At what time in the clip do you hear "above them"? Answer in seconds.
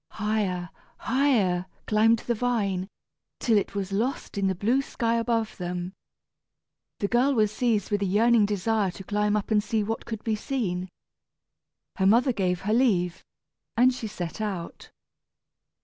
5.13-5.93